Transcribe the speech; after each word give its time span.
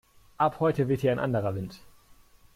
Ab 0.39 0.59
heute 0.59 0.87
weht 0.87 1.01
hier 1.01 1.11
ein 1.11 1.19
anderer 1.19 1.53
Wind! 1.53 1.79